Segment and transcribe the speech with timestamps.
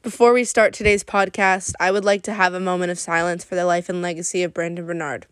[0.00, 3.56] Before we start today's podcast, I would like to have a moment of silence for
[3.56, 5.26] the life and legacy of Brandon Bernard.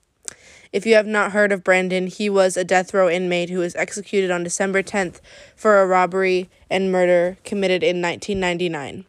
[0.73, 3.77] If you have not heard of Brandon, he was a death row inmate who was
[3.77, 5.21] executed on December 10th
[5.55, 9.05] for a robbery and murder committed in 1999.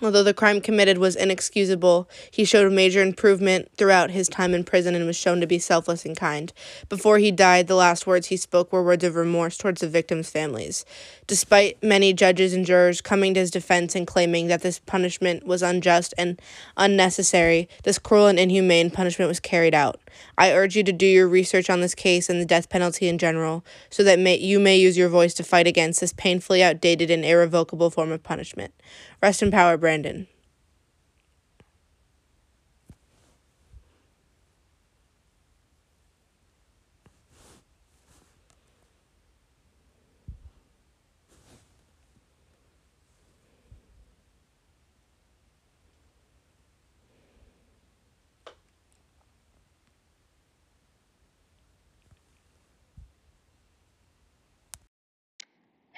[0.00, 4.62] Although the crime committed was inexcusable, he showed a major improvement throughout his time in
[4.62, 6.52] prison and was shown to be selfless and kind.
[6.88, 10.30] Before he died, the last words he spoke were words of remorse towards the victims'
[10.30, 10.84] families.
[11.26, 15.62] Despite many judges and jurors coming to his defense and claiming that this punishment was
[15.62, 16.40] unjust and
[16.76, 20.00] unnecessary, this cruel and inhumane punishment was carried out.
[20.36, 23.18] I urge you to do your research on this case and the death penalty in
[23.18, 27.10] general, so that may, you may use your voice to fight against this painfully outdated
[27.10, 28.72] and irrevocable form of punishment.
[29.22, 30.28] Rest in power, Brandon.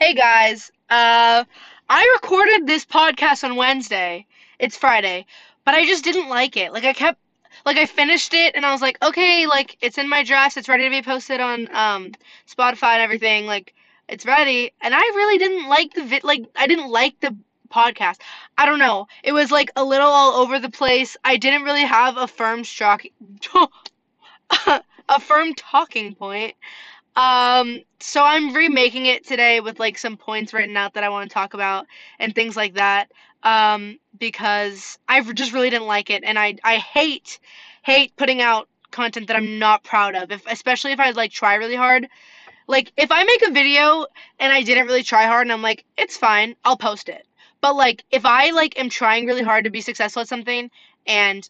[0.03, 1.45] Hey guys, uh,
[1.91, 4.27] I recorded this podcast on Wednesday.
[4.59, 5.27] It's Friday,
[5.67, 6.73] but I just didn't like it.
[6.73, 7.19] Like I kept,
[7.67, 10.57] like I finished it and I was like, okay, like it's in my drafts.
[10.57, 12.13] It's ready to be posted on um
[12.49, 13.45] Spotify and everything.
[13.45, 13.75] Like
[14.09, 16.25] it's ready, and I really didn't like the vid.
[16.25, 17.37] Like I didn't like the
[17.69, 18.23] podcast.
[18.57, 19.07] I don't know.
[19.23, 21.15] It was like a little all over the place.
[21.25, 23.05] I didn't really have a firm struck,
[24.67, 26.55] a firm talking point.
[27.21, 31.29] Um, so I'm remaking it today with like some points written out that I want
[31.29, 31.85] to talk about
[32.19, 33.13] and things like that.
[33.43, 37.39] Um, because I just really didn't like it, and I I hate
[37.83, 40.33] hate putting out content that I'm not proud of.
[40.33, 42.09] If especially if I like try really hard.
[42.67, 44.07] Like if I make a video
[44.39, 47.27] and I didn't really try hard and I'm like it's fine, I'll post it.
[47.61, 50.71] But like if I like am trying really hard to be successful at something
[51.07, 51.49] and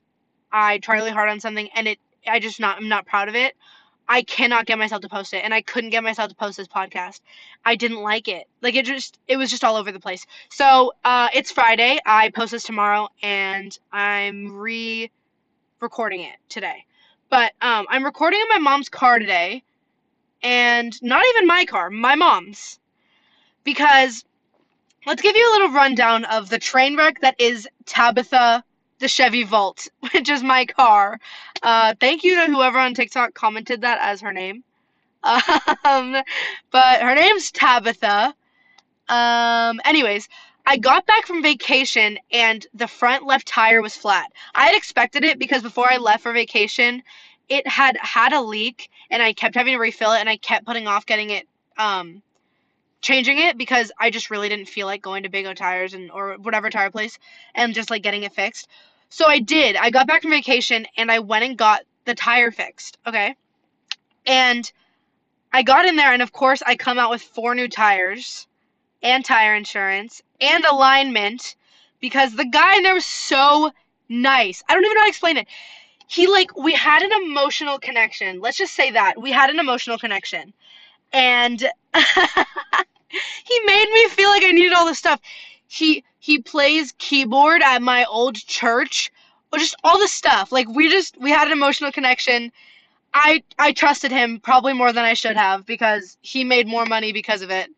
[0.51, 3.37] I try really hard on something and it I just not I'm not proud of
[3.37, 3.55] it.
[4.11, 6.67] I cannot get myself to post it, and I couldn't get myself to post this
[6.67, 7.21] podcast.
[7.65, 8.49] I didn't like it.
[8.61, 10.27] Like it just, it was just all over the place.
[10.51, 12.01] So uh, it's Friday.
[12.05, 16.85] I post this tomorrow, and I'm re-recording it today.
[17.31, 19.63] But um, I'm recording in my mom's car today,
[20.43, 22.81] and not even my car, my mom's,
[23.63, 24.25] because
[25.07, 28.65] let's give you a little rundown of the train wreck that is Tabitha
[29.01, 31.19] the Chevy Volt, which is my car.
[31.63, 34.63] Uh, thank you to whoever on TikTok commented that as her name.
[35.85, 36.17] Um,
[36.71, 38.35] but her name's Tabitha.
[39.09, 40.29] Um, anyways,
[40.67, 44.31] I got back from vacation and the front left tire was flat.
[44.55, 47.03] I had expected it because before I left for vacation,
[47.49, 50.67] it had had a leak and I kept having to refill it and I kept
[50.67, 52.23] putting off getting it um
[53.01, 56.11] changing it because I just really didn't feel like going to Big O Tires and
[56.11, 57.19] or whatever tire place
[57.55, 58.69] and just like getting it fixed.
[59.11, 59.77] So I did.
[59.77, 62.97] I got back from vacation and I went and got the tire fixed.
[63.07, 63.35] Okay.
[64.25, 64.71] And
[65.53, 68.47] I got in there and of course I come out with four new tires
[69.03, 71.57] and tire insurance and alignment
[72.01, 73.73] because the guy in there was so
[74.09, 74.63] nice.
[74.69, 75.49] I don't even know how to explain it.
[76.07, 78.41] He like we had an emotional connection.
[78.41, 79.21] Let's just say that.
[79.21, 80.53] We had an emotional connection.
[81.13, 81.61] And
[81.95, 85.21] he made me feel like I needed all this stuff.
[85.71, 89.13] He he plays keyboard at my old church.
[89.53, 90.51] Or just all the stuff.
[90.51, 92.51] Like we just we had an emotional connection.
[93.15, 97.13] I I trusted him probably more than I should have because he made more money
[97.13, 97.69] because of it.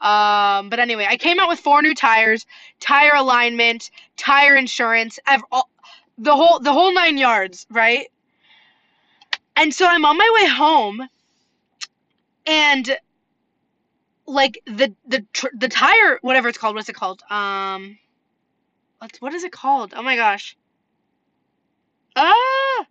[0.00, 2.46] Um, but anyway, I came out with four new tires,
[2.80, 5.18] tire alignment, tire insurance,
[5.50, 5.68] all,
[6.18, 8.06] the whole the whole nine yards, right?
[9.56, 11.08] And so I'm on my way home,
[12.46, 12.96] and
[14.32, 17.98] like the the tr- the tire whatever it's called what's it called um
[18.98, 20.56] what's what is it called oh my gosh
[22.16, 22.86] ah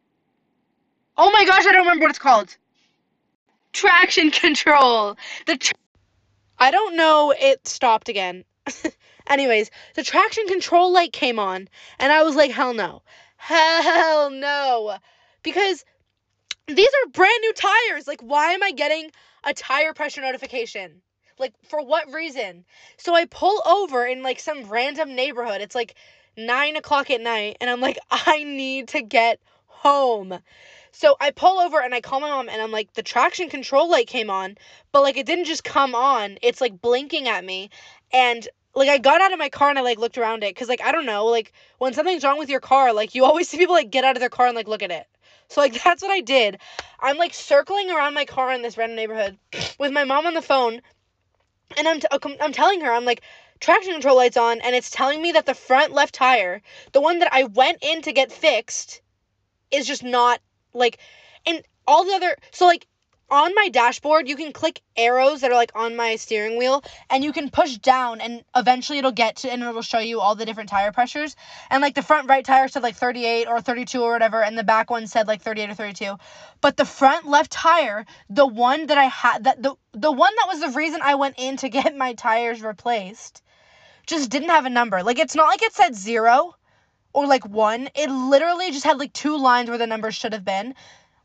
[1.18, 2.56] oh my gosh i don't remember what it's called
[3.74, 5.57] traction control the
[6.62, 8.44] I don't know, it stopped again.
[9.28, 13.02] Anyways, the traction control light came on, and I was like, hell no.
[13.37, 14.97] Hell no.
[15.41, 15.84] Because
[16.67, 18.08] these are brand new tires.
[18.08, 19.09] Like, why am I getting
[19.44, 21.02] a tire pressure notification?
[21.41, 22.64] Like, for what reason?
[22.97, 25.59] So I pull over in like some random neighborhood.
[25.59, 25.96] It's like
[26.38, 30.40] nine o'clock at night, and I'm like, I need to get home.
[30.91, 33.90] So I pull over and I call my mom and I'm like, the traction control
[33.90, 34.58] light came on,
[34.91, 36.38] but like it didn't just come on.
[36.41, 37.70] It's like blinking at me.
[38.14, 40.67] And like I got out of my car and I like looked around it because
[40.67, 43.58] like I don't know, like when something's wrong with your car, like you always see
[43.58, 45.08] people like get out of their car and like look at it.
[45.47, 46.59] So like that's what I did.
[46.99, 49.37] I'm like circling around my car in this random neighborhood
[49.79, 50.82] with my mom on the phone
[51.78, 53.22] and I'm, t- oh, I'm telling her, I'm like,
[53.59, 57.20] traction control lights on and it's telling me that the front left tire, the one
[57.20, 59.02] that I went in to get fixed,
[59.72, 60.40] is just not
[60.73, 61.00] like
[61.46, 62.85] and all the other so like
[63.32, 67.24] on my dashboard you can click arrows that are like on my steering wheel and
[67.24, 70.46] you can push down and eventually it'll get to and it'll show you all the
[70.46, 71.36] different tire pressures.
[71.70, 74.64] And like the front right tire said like 38 or 32 or whatever and the
[74.64, 76.18] back one said like 38 or 32
[76.60, 80.48] but the front left tire the one that i had that the the one that
[80.48, 83.42] was the reason i went in to get my tires replaced
[84.08, 85.04] just didn't have a number.
[85.04, 86.56] Like it's not like it said zero
[87.14, 87.90] or like one.
[87.96, 90.76] It literally just had like two lines where the numbers should have been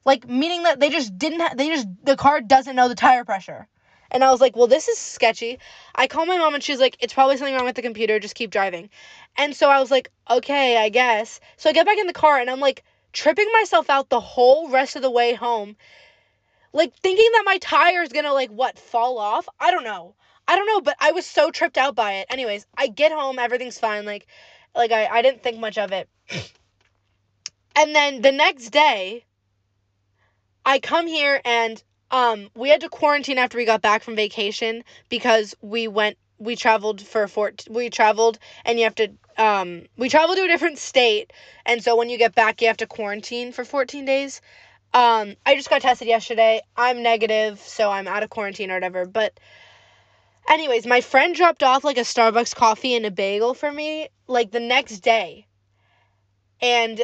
[0.06, 3.24] like meaning that they just didn't ha- they just the car doesn't know the tire
[3.24, 3.66] pressure.
[4.10, 5.58] And i was like well this is sketchy.
[5.94, 8.36] I call my mom and she's like it's probably something wrong with the computer just
[8.36, 8.88] keep driving.
[9.36, 11.40] And so i was like okay i guess.
[11.58, 14.70] So i get back in the car and i'm like tripping myself out the whole
[14.70, 15.76] rest of the way home.
[16.72, 19.48] Like thinking that my tire is gonna like what fall off?
[19.60, 20.14] I don't know.
[20.48, 22.26] I don't know but i was so tripped out by it.
[22.30, 24.28] Anyways i get home everything's fine like
[24.72, 26.08] like i, I didn't think much of it.
[27.78, 29.26] And then the next day
[30.66, 34.84] I come here and um we had to quarantine after we got back from vacation
[35.08, 39.08] because we went we traveled for fort we traveled and you have to
[39.38, 41.32] um we traveled to a different state
[41.64, 44.40] and so when you get back you have to quarantine for 14 days.
[44.92, 46.60] Um I just got tested yesterday.
[46.76, 49.38] I'm negative, so I'm out of quarantine or whatever, but
[50.48, 54.50] anyways, my friend dropped off like a Starbucks coffee and a bagel for me like
[54.50, 55.46] the next day.
[56.60, 57.02] And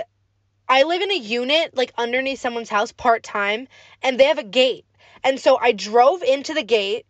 [0.69, 3.69] I live in a unit like underneath someone's house part time
[4.03, 4.85] and they have a gate.
[5.25, 7.07] And so I drove into the gate,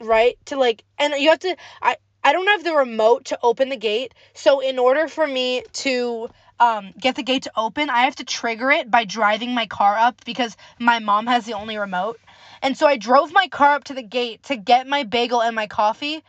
[0.00, 0.36] right?
[0.46, 3.76] To like and you have to I I don't have the remote to open the
[3.76, 4.12] gate.
[4.34, 8.24] So in order for me to um, get the gate to open, I have to
[8.24, 12.18] trigger it by driving my car up because my mom has the only remote.
[12.62, 15.54] And so I drove my car up to the gate to get my bagel and
[15.54, 16.24] my coffee.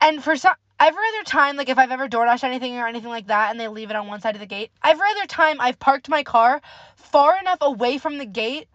[0.00, 3.28] And for some every other time, like if I've ever DoorDash anything or anything like
[3.28, 5.78] that and they leave it on one side of the gate, every other time I've
[5.78, 6.60] parked my car
[6.96, 8.68] far enough away from the gate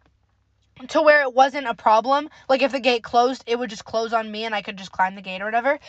[0.89, 2.29] to where it wasn't a problem.
[2.49, 4.91] Like if the gate closed, it would just close on me and I could just
[4.91, 5.79] climb the gate or whatever.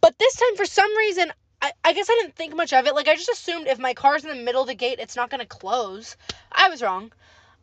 [0.00, 2.94] But this time, for some reason, I, I guess I didn't think much of it.
[2.94, 5.30] Like I just assumed if my car's in the middle of the gate, it's not
[5.30, 6.16] gonna close.
[6.50, 7.12] I was wrong.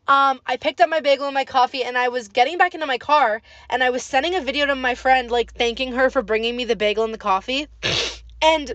[0.08, 2.86] Um, I picked up my bagel and my coffee, and I was getting back into
[2.86, 6.22] my car, and I was sending a video to my friend, like thanking her for
[6.22, 7.68] bringing me the bagel and the coffee,
[8.42, 8.74] and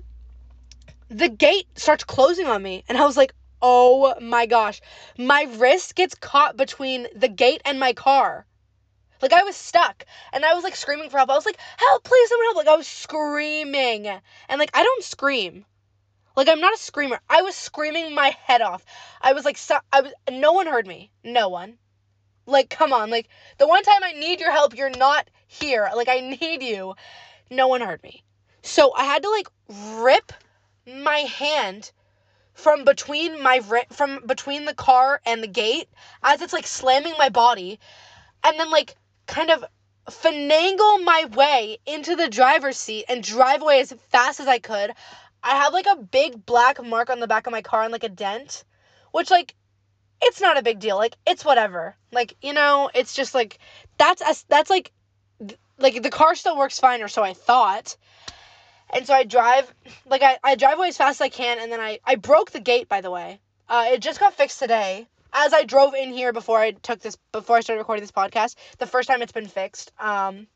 [1.10, 4.82] the gate starts closing on me, and I was like, oh my gosh,
[5.18, 8.46] my wrist gets caught between the gate and my car.
[9.22, 11.30] Like I was stuck and I was like screaming for help.
[11.30, 14.08] I was like, "Help, please someone help." Like I was screaming.
[14.08, 15.66] And like I don't scream.
[16.36, 17.20] Like I'm not a screamer.
[17.30, 18.86] I was screaming my head off.
[19.22, 21.12] I was like so, I was no one heard me.
[21.24, 21.78] No one.
[22.46, 23.10] Like come on.
[23.10, 23.28] Like
[23.58, 25.90] the one time I need your help, you're not here.
[25.96, 26.96] Like I need you.
[27.50, 28.24] No one heard me.
[28.62, 29.48] So I had to like
[30.04, 30.34] rip
[30.88, 31.92] my hand
[32.54, 33.60] from between my
[33.92, 35.90] from between the car and the gate
[36.24, 37.80] as it's like slamming my body
[38.44, 38.96] and then like
[39.28, 39.66] kind of
[40.10, 44.92] finagle my way into the driver's seat and drive away as fast as I could.
[45.46, 48.04] I have like a big black mark on the back of my car and like
[48.04, 48.64] a dent,
[49.12, 49.54] which like
[50.22, 50.98] it's not a big deal.
[50.98, 51.96] Like it's whatever.
[52.12, 53.60] Like, you know, it's just like
[54.00, 54.92] that's a, that's like
[55.78, 57.96] like the car still works fine or so I thought.
[58.92, 59.72] And so I drive
[60.08, 62.52] like I, I drive away as fast as I can and then I I broke
[62.52, 63.40] the gate by the way.
[63.70, 67.18] Uh it just got fixed today as I drove in here before I took this
[67.32, 68.56] before I started recording this podcast.
[68.80, 69.92] The first time it's been fixed.
[70.00, 70.48] Um,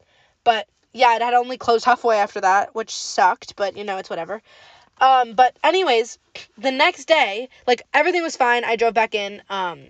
[0.43, 3.55] but yeah, it had only closed halfway after that, which sucked.
[3.55, 4.41] But you know, it's whatever.
[5.00, 6.20] Um, but anyways,
[6.58, 8.63] the next day, like everything was fine.
[8.63, 9.41] I drove back in.
[9.50, 9.86] Um,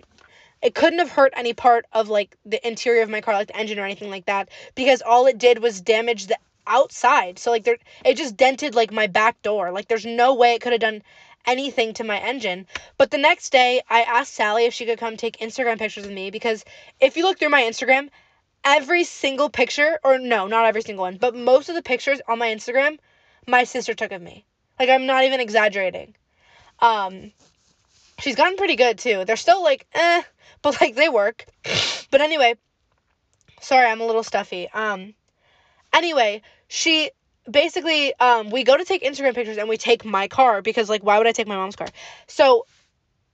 [0.62, 3.56] it couldn't have hurt any part of like the interior of my car, like the
[3.56, 7.38] engine or anything like that, because all it did was damage the outside.
[7.38, 9.72] So like there, it just dented like my back door.
[9.72, 11.02] Like there's no way it could have done
[11.46, 12.66] anything to my engine.
[12.98, 16.14] But the next day, I asked Sally if she could come take Instagram pictures with
[16.14, 16.64] me because
[17.00, 18.10] if you look through my Instagram,
[18.64, 22.38] every single picture, or no, not every single one, but most of the pictures on
[22.38, 22.98] my Instagram,
[23.46, 24.44] my sister took of me.
[24.80, 26.14] Like I'm not even exaggerating.
[26.78, 27.32] Um,
[28.18, 29.26] she's gotten pretty good too.
[29.26, 30.22] They're still like eh,
[30.62, 31.44] but like they work.
[32.10, 32.54] But anyway,
[33.60, 34.68] sorry, I'm a little stuffy.
[34.70, 35.14] Um,
[35.92, 37.10] anyway, she
[37.48, 41.04] basically um we go to take Instagram pictures and we take my car because like
[41.04, 41.88] why would I take my mom's car?
[42.26, 42.64] So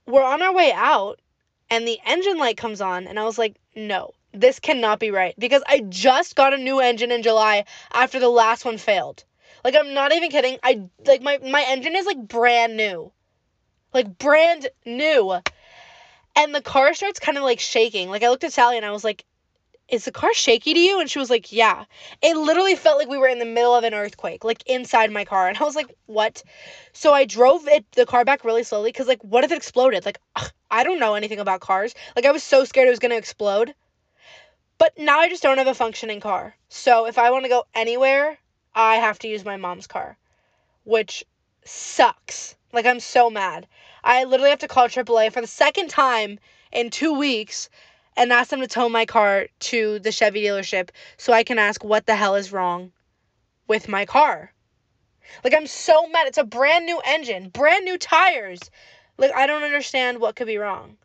[0.05, 1.21] we're on our way out
[1.69, 5.33] and the engine light comes on and I was like, "No, this cannot be right
[5.39, 7.63] because I just got a new engine in July
[7.93, 9.23] after the last one failed."
[9.63, 10.57] Like I'm not even kidding.
[10.63, 13.11] I like my my engine is like brand new.
[13.93, 15.39] Like brand new.
[16.35, 18.09] And the car starts kind of like shaking.
[18.09, 19.25] Like I looked at Sally and I was like,
[19.89, 20.99] is the car shaky to you?
[20.99, 21.85] And she was like, yeah.
[22.21, 25.25] It literally felt like we were in the middle of an earthquake, like inside my
[25.25, 25.47] car.
[25.47, 26.43] And I was like, what?
[26.93, 30.05] So I drove it, the car back really slowly because, like, what if it exploded?
[30.05, 31.95] Like, ugh, I don't know anything about cars.
[32.15, 33.73] Like, I was so scared it was going to explode.
[34.77, 36.55] But now I just don't have a functioning car.
[36.69, 38.37] So if I want to go anywhere,
[38.77, 40.17] I have to use my mom's car,
[40.83, 41.25] which
[41.65, 42.55] sucks.
[42.71, 43.67] Like, I'm so mad.
[44.03, 46.37] I literally have to call AAA for the second time
[46.71, 47.69] in two weeks
[48.15, 51.83] and ask them to tow my car to the Chevy dealership so I can ask
[51.83, 52.91] what the hell is wrong
[53.67, 54.53] with my car.
[55.43, 56.27] Like, I'm so mad.
[56.27, 58.59] It's a brand new engine, brand new tires.
[59.17, 60.97] Like, I don't understand what could be wrong.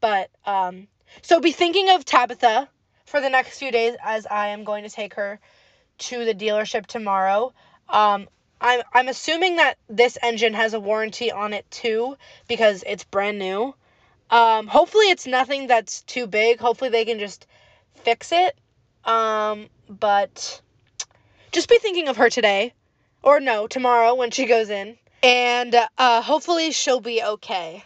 [0.00, 0.88] But, um,
[1.22, 2.68] so be thinking of Tabitha
[3.06, 5.38] for the next few days as I am going to take her
[5.98, 7.52] to the dealership tomorrow.
[7.88, 8.28] Um,
[8.60, 12.16] I'm I'm assuming that this engine has a warranty on it too
[12.48, 13.74] because it's brand new.
[14.30, 16.60] Um, hopefully it's nothing that's too big.
[16.60, 17.46] Hopefully they can just
[17.96, 18.56] fix it.
[19.04, 20.60] Um, but
[21.50, 22.72] just be thinking of her today
[23.22, 24.96] or no, tomorrow when she goes in.
[25.22, 27.84] And uh, hopefully she'll be okay.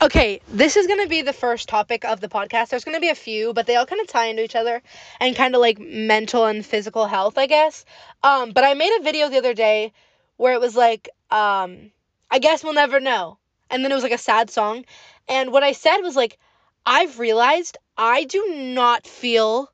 [0.00, 2.68] Okay, this is going to be the first topic of the podcast.
[2.68, 4.80] There's going to be a few, but they all kind of tie into each other
[5.18, 7.84] and kind of like mental and physical health, I guess.
[8.22, 9.92] Um, but I made a video the other day
[10.36, 11.90] where it was like, um,
[12.30, 13.38] I guess we'll never know.
[13.70, 14.84] And then it was like a sad song.
[15.28, 16.38] And what I said was like,
[16.86, 19.68] I've realized I do not feel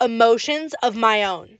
[0.00, 1.58] emotions of my own.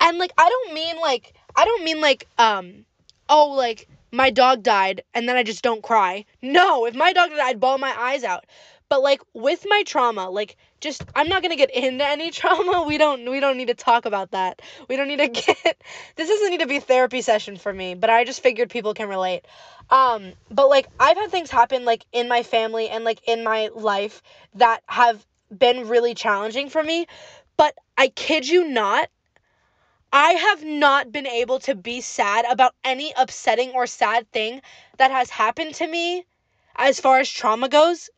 [0.00, 2.86] And like, I don't mean like, I don't mean like, um,
[3.28, 6.24] oh, like, my dog died and then I just don't cry.
[6.42, 8.46] No, if my dog died, I'd bawl my eyes out.
[8.88, 12.84] But like with my trauma, like just I'm not gonna get into any trauma.
[12.86, 14.62] We don't we don't need to talk about that.
[14.88, 15.82] We don't need to get
[16.16, 19.08] this doesn't need to be therapy session for me, but I just figured people can
[19.08, 19.46] relate.
[19.90, 23.70] Um, but like I've had things happen like in my family and like in my
[23.74, 24.22] life
[24.54, 25.24] that have
[25.56, 27.06] been really challenging for me.
[27.56, 29.08] But I kid you not,
[30.12, 34.62] I have not been able to be sad about any upsetting or sad thing
[34.98, 36.26] that has happened to me
[36.76, 38.08] as far as trauma goes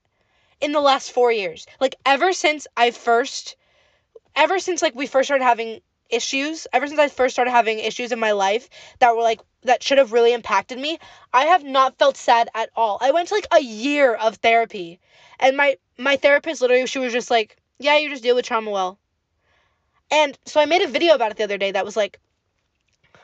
[0.60, 1.66] in the last 4 years.
[1.80, 3.56] Like ever since I first
[4.36, 8.12] ever since like we first started having issues, ever since I first started having issues
[8.12, 8.68] in my life
[9.00, 10.98] that were like that should have really impacted me,
[11.32, 12.98] I have not felt sad at all.
[13.00, 15.00] I went to like a year of therapy.
[15.40, 18.70] And my my therapist literally she was just like, "Yeah, you just deal with trauma
[18.70, 18.98] well."
[20.12, 22.20] And so I made a video about it the other day that was like,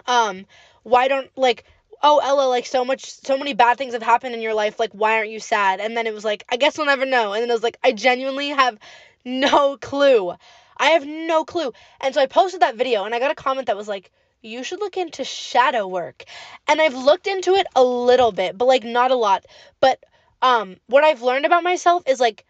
[0.07, 0.47] um,
[0.83, 1.65] why don't like
[2.03, 4.93] oh Ella, like so much so many bad things have happened in your life, like
[4.93, 5.81] why aren't you sad?
[5.81, 7.33] And then it was like, I guess we'll never know.
[7.33, 8.79] And then it was like, I genuinely have
[9.25, 10.35] no clue.
[10.77, 11.73] I have no clue.
[12.01, 14.11] And so I posted that video and I got a comment that was like,
[14.43, 16.25] you should look into shadow work.
[16.69, 19.45] And I've looked into it a little bit, but like not a lot.
[19.81, 20.03] But
[20.41, 22.45] um what I've learned about myself is like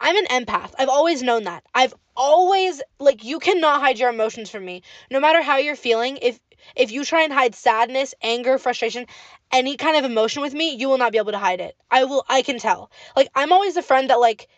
[0.00, 0.74] I'm an empath.
[0.78, 1.64] I've always known that.
[1.74, 4.82] I've always like you cannot hide your emotions from me.
[5.10, 6.38] No matter how you're feeling, if
[6.76, 9.06] if you try and hide sadness, anger, frustration,
[9.50, 11.76] any kind of emotion with me, you will not be able to hide it.
[11.90, 12.90] I will I can tell.
[13.16, 14.48] Like I'm always the friend that like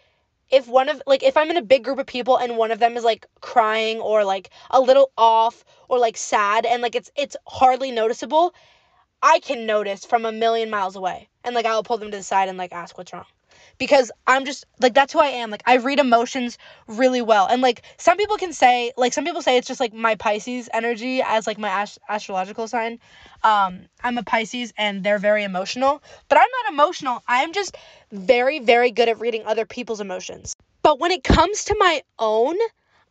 [0.50, 2.78] if one of like if I'm in a big group of people and one of
[2.78, 7.10] them is like crying or like a little off or like sad and like it's
[7.16, 8.54] it's hardly noticeable,
[9.22, 11.28] I can notice from a million miles away.
[11.44, 13.26] And like I'll pull them to the side and like ask what's wrong
[13.78, 15.50] because I'm just like that's who I am.
[15.50, 17.46] Like I read emotions really well.
[17.46, 20.68] And like some people can say like some people say it's just like my Pisces
[20.72, 22.98] energy as like my ast- astrological sign.
[23.42, 27.22] Um I'm a Pisces and they're very emotional, but I'm not emotional.
[27.28, 27.76] I'm just
[28.12, 30.54] very very good at reading other people's emotions.
[30.82, 32.56] But when it comes to my own,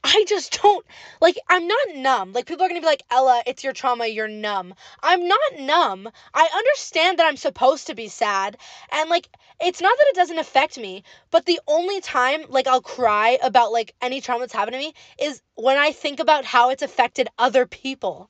[0.03, 0.85] I just don't
[1.21, 2.33] like I'm not numb.
[2.33, 5.59] Like people are going to be like, "Ella, it's your trauma, you're numb." I'm not
[5.59, 6.09] numb.
[6.33, 8.57] I understand that I'm supposed to be sad
[8.91, 9.29] and like
[9.61, 13.71] it's not that it doesn't affect me, but the only time like I'll cry about
[13.71, 17.29] like any trauma that's happened to me is when I think about how it's affected
[17.37, 18.29] other people.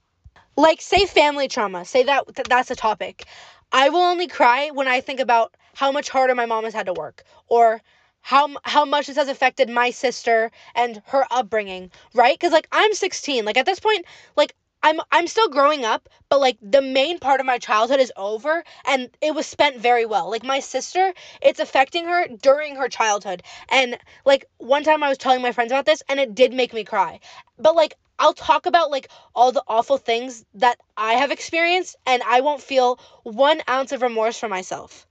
[0.55, 3.25] Like say family trauma, say that th- that's a topic.
[3.71, 6.85] I will only cry when I think about how much harder my mom has had
[6.85, 7.81] to work or
[8.23, 12.39] how how much this has affected my sister and her upbringing, right?
[12.39, 13.45] Cuz like I'm 16.
[13.45, 17.41] Like at this point, like I'm I'm still growing up, but like the main part
[17.41, 20.29] of my childhood is over and it was spent very well.
[20.31, 23.43] Like my sister, it's affecting her during her childhood.
[23.69, 26.73] And like one time I was telling my friends about this and it did make
[26.73, 27.19] me cry.
[27.59, 32.23] But like I'll talk about like all the awful things that I have experienced and
[32.23, 35.05] I won't feel one ounce of remorse for myself.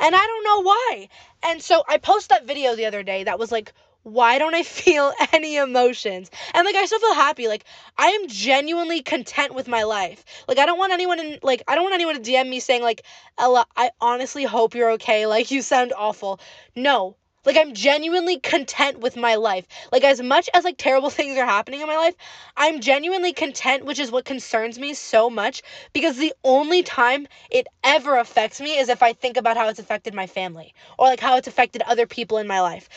[0.00, 1.08] And I don't know why.
[1.42, 3.72] And so I posted that video the other day that was like,
[4.02, 6.30] why don't I feel any emotions?
[6.54, 7.48] And like I still feel happy.
[7.48, 7.64] Like
[7.96, 10.24] I am genuinely content with my life.
[10.48, 12.82] Like I don't want anyone in like I don't want anyone to DM me saying
[12.82, 13.02] like,
[13.38, 15.26] Ella, I honestly hope you're okay.
[15.26, 16.40] Like you sound awful.
[16.74, 17.17] No.
[17.44, 19.66] Like I'm genuinely content with my life.
[19.92, 22.14] Like as much as like terrible things are happening in my life,
[22.56, 27.66] I'm genuinely content, which is what concerns me so much because the only time it
[27.84, 31.20] ever affects me is if I think about how it's affected my family or like
[31.20, 32.88] how it's affected other people in my life.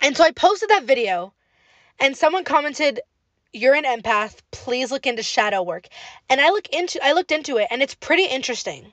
[0.00, 1.32] And so I posted that video
[1.98, 3.00] and someone commented
[3.52, 5.88] you're an empath, please look into shadow work.
[6.28, 8.92] And I look into I looked into it and it's pretty interesting.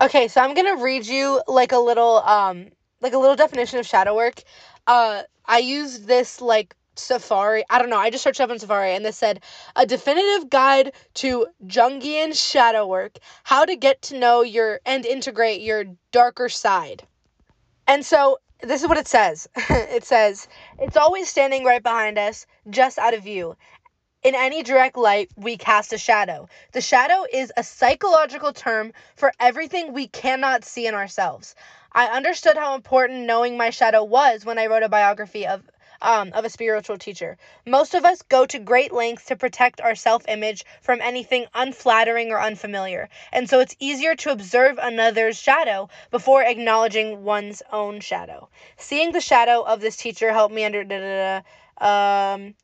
[0.00, 2.68] Okay, so I'm going to read you like a little um
[3.00, 4.42] like a little definition of shadow work.
[4.86, 7.64] Uh, I used this like Safari.
[7.70, 7.98] I don't know.
[7.98, 9.42] I just searched up on Safari and this said
[9.76, 15.60] a definitive guide to Jungian shadow work, how to get to know your and integrate
[15.60, 17.06] your darker side.
[17.86, 19.48] And so this is what it says.
[19.56, 23.56] it says, it's always standing right behind us, just out of view.
[24.28, 26.50] In any direct light, we cast a shadow.
[26.72, 31.54] The shadow is a psychological term for everything we cannot see in ourselves.
[31.92, 35.62] I understood how important knowing my shadow was when I wrote a biography of
[36.02, 37.38] um, of a spiritual teacher.
[37.64, 42.30] Most of us go to great lengths to protect our self image from anything unflattering
[42.30, 48.50] or unfamiliar, and so it's easier to observe another's shadow before acknowledging one's own shadow.
[48.76, 50.84] Seeing the shadow of this teacher helped me under.
[50.84, 52.54] Da, da, da, um,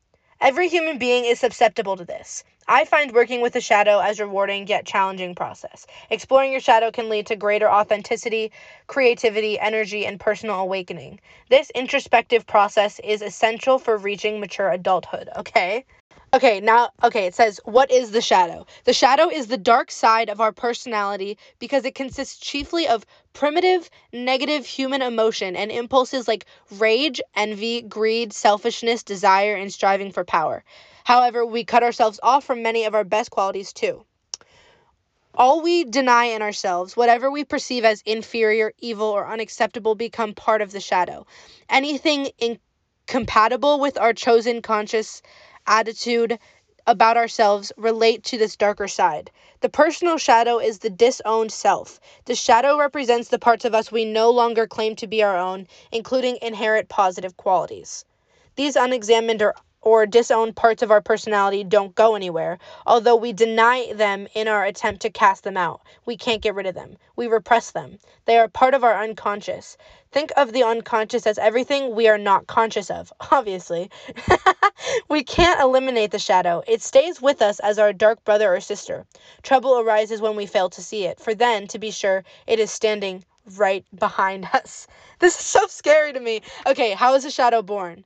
[0.41, 2.43] every human being is susceptible to this.
[2.67, 5.85] I find working with a shadow as rewarding yet challenging process.
[6.09, 8.51] Exploring your shadow can lead to greater authenticity,
[8.87, 11.19] creativity, energy, and personal awakening.
[11.49, 15.85] This introspective process is essential for reaching mature adulthood, okay?
[16.35, 18.65] Okay, now, okay, it says, What is the shadow?
[18.83, 23.89] The shadow is the dark side of our personality because it consists chiefly of primitive,
[24.11, 30.65] negative human emotion and impulses like rage, envy, greed, selfishness, desire, and striving for power.
[31.05, 34.03] However, we cut ourselves off from many of our best qualities too.
[35.35, 40.61] All we deny in ourselves, whatever we perceive as inferior, evil, or unacceptable, become part
[40.61, 41.25] of the shadow.
[41.69, 42.27] Anything
[43.07, 45.21] incompatible with our chosen conscious
[45.67, 46.39] attitude
[46.87, 49.31] about ourselves relate to this darker side.
[49.61, 51.99] The personal shadow is the disowned self.
[52.25, 55.67] The shadow represents the parts of us we no longer claim to be our own,
[55.91, 58.05] including inherent positive qualities.
[58.55, 63.93] These unexamined or or disowned parts of our personality don't go anywhere, although we deny
[63.93, 65.79] them in our attempt to cast them out.
[66.05, 66.97] We can't get rid of them.
[67.15, 67.99] We repress them.
[68.25, 69.77] They are part of our unconscious.
[70.11, 73.91] Think of the unconscious as everything we are not conscious of, obviously.
[75.07, 76.63] we can't eliminate the shadow.
[76.67, 79.05] It stays with us as our dark brother or sister.
[79.43, 82.71] Trouble arises when we fail to see it, for then, to be sure, it is
[82.71, 83.23] standing
[83.55, 84.87] right behind us.
[85.19, 86.41] This is so scary to me.
[86.65, 88.03] Okay, how is a shadow born?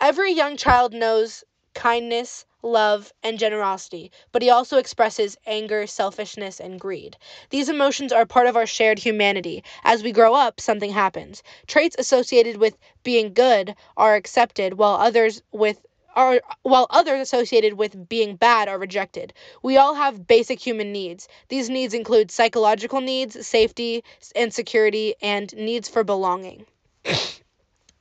[0.00, 6.80] Every young child knows kindness, love, and generosity, but he also expresses anger, selfishness, and
[6.80, 7.16] greed.
[7.50, 9.62] These emotions are part of our shared humanity.
[9.84, 11.42] As we grow up, something happens.
[11.66, 15.84] Traits associated with being good are accepted, while others with
[16.16, 19.32] are while others associated with being bad are rejected.
[19.62, 21.28] We all have basic human needs.
[21.48, 24.04] These needs include psychological needs, safety
[24.36, 26.66] and security, and needs for belonging.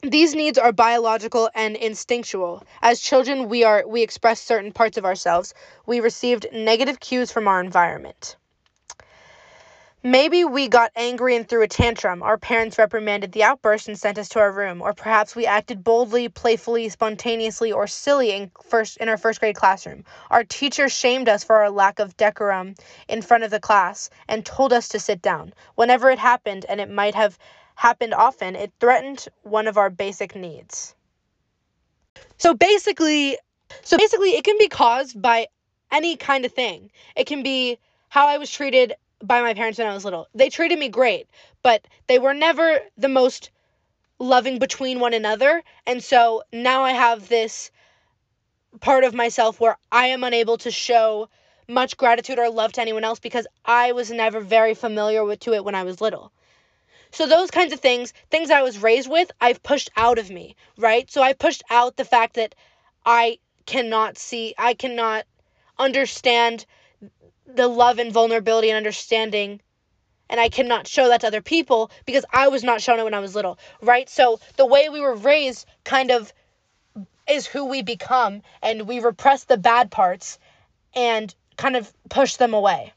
[0.04, 2.64] These needs are biological and instinctual.
[2.82, 5.54] As children, we are we express certain parts of ourselves.
[5.86, 8.36] We received negative cues from our environment.
[10.04, 12.22] Maybe we got angry and threw a tantrum.
[12.22, 15.86] Our parents reprimanded the outburst and sent us to our room, or perhaps we acted
[15.86, 20.04] boldly, playfully, spontaneously, or silly in first in our first grade classroom.
[20.30, 22.76] Our teacher shamed us for our lack of decorum
[23.08, 25.54] in front of the class and told us to sit down.
[25.76, 27.40] Whenever it happened, and it might have
[27.76, 30.96] happened often, it threatened one of our basic needs.
[32.38, 33.38] So basically,
[33.82, 35.48] so basically it can be caused by
[35.92, 36.92] any kind of thing.
[37.16, 37.78] It can be
[38.10, 40.28] how I was treated by my parents when I was little.
[40.36, 41.28] They treated me great,
[41.62, 43.52] but they were never the most
[44.20, 45.64] loving between one another.
[45.86, 47.72] And so now I have this
[48.80, 51.30] part of myself where I am unable to show
[51.68, 55.54] much gratitude or love to anyone else because I was never very familiar with to
[55.54, 56.32] it when I was little.
[57.14, 60.56] So those kinds of things, things I was raised with, I've pushed out of me,
[60.78, 61.10] right?
[61.10, 62.56] So I pushed out the fact that
[63.06, 65.26] I cannot see, I cannot
[65.78, 66.66] understand
[67.46, 69.62] the love and vulnerability and understanding
[70.30, 73.14] and I cannot show that to other people because I was not shown it when
[73.14, 74.10] I was little, right?
[74.10, 76.34] So the way we were raised kind of
[77.30, 80.40] is who we become and we repress the bad parts
[80.96, 82.94] and kind of push them away.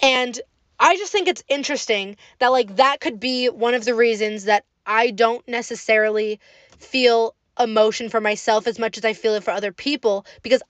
[0.00, 0.38] And
[0.80, 4.64] I just think it's interesting that like that could be one of the reasons that
[4.86, 6.40] I don't necessarily
[6.78, 10.62] feel emotion for myself as much as I feel it for other people because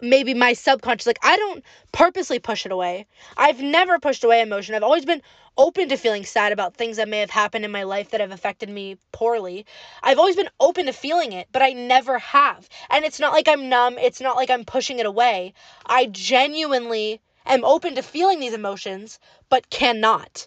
[0.00, 3.06] maybe my subconscious like I don't purposely push it away.
[3.36, 4.76] I've never pushed away emotion.
[4.76, 5.22] I've always been
[5.58, 8.30] open to feeling sad about things that may have happened in my life that have
[8.30, 9.66] affected me poorly.
[10.00, 12.68] I've always been open to feeling it, but I never have.
[12.90, 15.54] And it's not like I'm numb, it's not like I'm pushing it away.
[15.86, 17.20] I genuinely
[17.54, 20.46] am open to feeling these emotions, but cannot.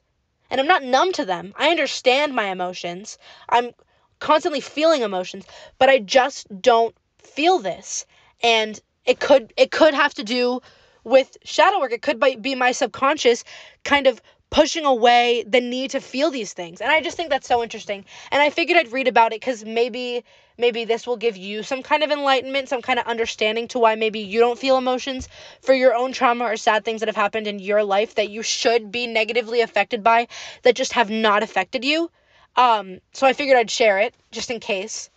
[0.49, 1.53] And I'm not numb to them.
[1.57, 3.17] I understand my emotions.
[3.49, 3.71] I'm
[4.19, 5.45] constantly feeling emotions,
[5.77, 8.05] but I just don't feel this.
[8.41, 10.61] And it could it could have to do
[11.03, 11.91] with shadow work.
[11.91, 13.43] It could be my subconscious
[13.83, 16.81] kind of pushing away the need to feel these things.
[16.81, 18.05] And I just think that's so interesting.
[18.31, 20.23] And I figured I'd read about it cuz maybe
[20.57, 23.95] maybe this will give you some kind of enlightenment, some kind of understanding to why
[23.95, 25.29] maybe you don't feel emotions
[25.61, 28.43] for your own trauma or sad things that have happened in your life that you
[28.43, 30.27] should be negatively affected by
[30.63, 32.09] that just have not affected you.
[32.55, 35.09] Um so I figured I'd share it just in case.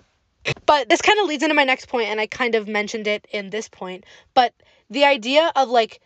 [0.66, 3.26] But this kind of leads into my next point, and I kind of mentioned it
[3.30, 4.04] in this point.
[4.34, 4.52] But
[4.90, 6.00] the idea of like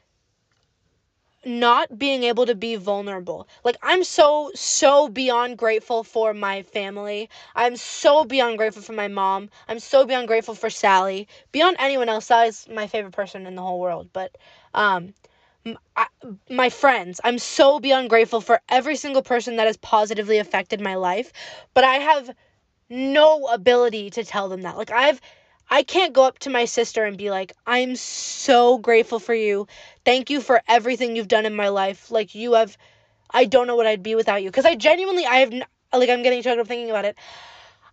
[1.45, 3.49] not being able to be vulnerable.
[3.65, 7.29] Like, I'm so, so beyond grateful for my family.
[7.55, 9.51] I'm so beyond grateful for my mom.
[9.69, 11.29] I'm so beyond grateful for Sally.
[11.53, 14.11] Beyond anyone else, Sally's my favorite person in the whole world.
[14.13, 14.37] But,
[14.75, 15.15] um,
[15.97, 16.07] I,
[16.51, 20.95] my friends, I'm so beyond grateful for every single person that has positively affected my
[20.97, 21.33] life.
[21.75, 22.31] But I have
[22.89, 24.77] no ability to tell them that.
[24.77, 25.21] Like I've
[25.69, 29.67] I can't go up to my sister and be like, "I'm so grateful for you.
[30.05, 32.11] Thank you for everything you've done in my life.
[32.11, 32.77] Like you have
[33.31, 35.53] I don't know what I'd be without you." Cuz I genuinely I have
[35.93, 37.17] like I'm getting choked up thinking about it.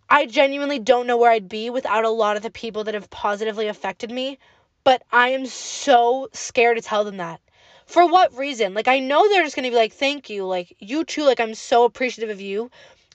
[0.08, 3.10] I genuinely don't know where I'd be without a lot of the people that have
[3.10, 4.38] positively affected me,
[4.84, 7.40] but I am so scared to tell them that.
[7.86, 8.74] For what reason?
[8.74, 10.46] Like I know they're just to be like, "Thank you.
[10.46, 11.24] Like you too.
[11.24, 12.70] Like I'm so appreciative of you."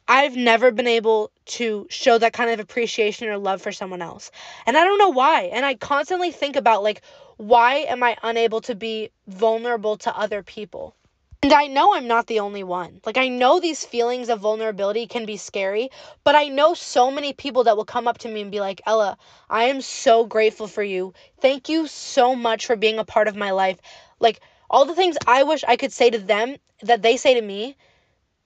[0.10, 4.32] I've never been able to show that kind of appreciation or love for someone else.
[4.66, 5.44] And I don't know why.
[5.44, 7.02] And I constantly think about like
[7.38, 10.96] why am I unable to be vulnerable to other people?
[11.42, 13.00] And I know I'm not the only one.
[13.06, 15.90] Like, I know these feelings of vulnerability can be scary,
[16.26, 18.82] but I know so many people that will come up to me and be like,
[18.86, 19.18] Ella,
[19.50, 21.14] I am so grateful for you.
[21.40, 23.80] Thank you so much for being a part of my life.
[24.20, 27.42] Like, all the things I wish I could say to them that they say to
[27.42, 27.78] me,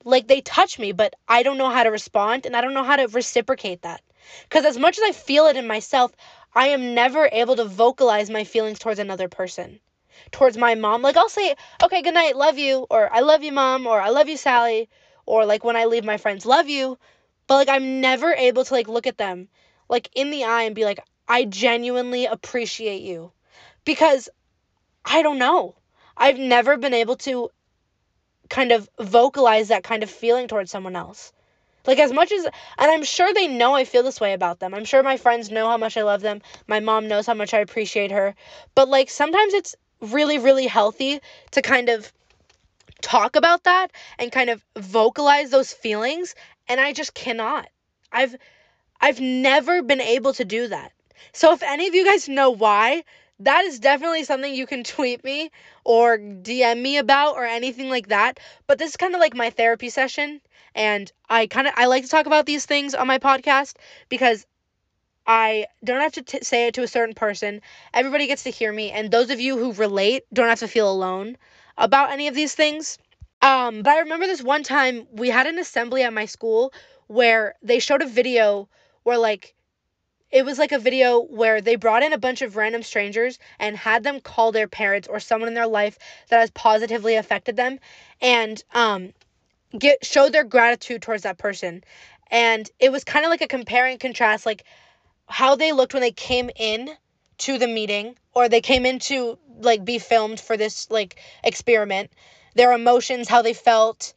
[0.03, 2.83] like they touch me, but I don't know how to respond and I don't know
[2.83, 4.01] how to reciprocate that.
[4.43, 6.11] Because as much as I feel it in myself,
[6.53, 9.79] I am never able to vocalize my feelings towards another person.
[10.31, 11.01] Towards my mom.
[11.01, 14.09] Like I'll say, okay, good night, love you, or I love you, mom, or I
[14.09, 14.89] love you, Sally,
[15.25, 16.97] or like when I leave my friends, love you.
[17.47, 19.49] But like I'm never able to like look at them
[19.89, 23.31] like in the eye and be like, I genuinely appreciate you.
[23.85, 24.29] Because
[25.05, 25.75] I don't know.
[26.15, 27.49] I've never been able to
[28.49, 31.31] kind of vocalize that kind of feeling towards someone else.
[31.85, 32.51] Like as much as and
[32.91, 34.73] I'm sure they know I feel this way about them.
[34.73, 36.41] I'm sure my friends know how much I love them.
[36.67, 38.35] My mom knows how much I appreciate her.
[38.73, 41.19] But like sometimes it's really really healthy
[41.51, 42.11] to kind of
[43.01, 46.35] talk about that and kind of vocalize those feelings
[46.67, 47.67] and I just cannot.
[48.11, 48.35] I've
[49.01, 50.93] I've never been able to do that.
[51.33, 53.03] So if any of you guys know why,
[53.39, 55.51] that is definitely something you can tweet me
[55.83, 58.39] or DM me about or anything like that.
[58.67, 60.41] But this is kind of like my therapy session
[60.75, 63.75] and I kind of I like to talk about these things on my podcast
[64.09, 64.45] because
[65.27, 67.61] I don't have to t- say it to a certain person.
[67.93, 70.89] Everybody gets to hear me and those of you who relate don't have to feel
[70.91, 71.37] alone
[71.77, 72.97] about any of these things.
[73.41, 76.73] Um, but I remember this one time we had an assembly at my school
[77.07, 78.69] where they showed a video
[79.03, 79.53] where like
[80.33, 83.77] it was like a video where they brought in a bunch of random strangers and
[83.77, 87.79] had them call their parents or someone in their life that has positively affected them
[88.19, 89.13] and um
[89.77, 91.83] get show their gratitude towards that person.
[92.31, 94.63] And it was kind of like a compare and contrast like
[95.27, 96.89] how they looked when they came in
[97.37, 102.11] to the meeting or they came in to like be filmed for this like experiment
[102.55, 104.13] their emotions how they felt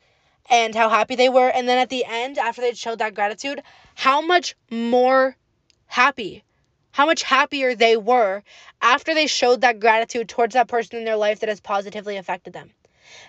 [0.49, 1.49] and how happy they were.
[1.49, 3.63] And then at the end after they showed that gratitude
[3.95, 5.37] how much more
[5.87, 6.45] happy.
[6.93, 8.43] How much happier they were
[8.81, 12.53] after they showed that gratitude towards that person in their life that has positively affected
[12.53, 12.71] them.